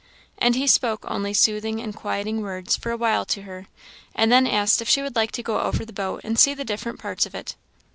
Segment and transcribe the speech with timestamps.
[0.39, 3.67] And he spoke only soothing and quieting words for a while to her;
[4.15, 6.65] and then asked if she would like to go over the boat and see the
[6.65, 7.55] different parts of it.